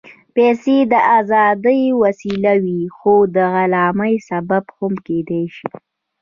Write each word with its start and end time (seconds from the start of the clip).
پېسې 0.35 0.77
د 0.91 0.93
ازادۍ 1.19 1.81
وسیله 2.03 2.53
وي، 2.63 2.81
خو 2.97 3.13
د 3.35 3.37
غلامۍ 3.53 4.15
سبب 4.29 4.63
هم 4.77 4.93
کېدای 5.07 5.45
شي. 5.57 5.69